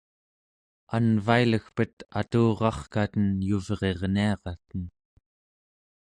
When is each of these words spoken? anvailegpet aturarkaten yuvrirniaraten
anvailegpet 0.97 1.95
aturarkaten 2.21 3.27
yuvrirniaraten 3.47 4.83